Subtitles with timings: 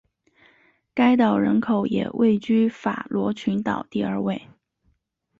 [0.95, 4.47] 该岛人口也位居法罗群岛第二位。